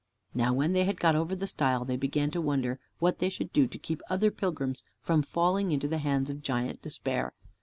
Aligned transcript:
Now 0.33 0.51
when 0.51 0.73
they 0.73 0.85
had 0.85 0.99
got 0.99 1.15
over 1.15 1.35
the 1.35 1.45
stile, 1.45 1.85
they 1.85 1.95
began 1.95 2.31
to 2.31 2.41
wonder 2.41 2.79
what 2.97 3.19
they 3.19 3.29
should 3.29 3.53
do 3.53 3.67
to 3.67 3.77
keep 3.77 4.01
other 4.09 4.31
pilgrims 4.31 4.83
from 4.99 5.21
falling 5.21 5.71
into 5.71 5.87
the 5.87 5.99
hands 5.99 6.31
of 6.31 6.41
Giant 6.41 6.81
Despair. 6.81 7.35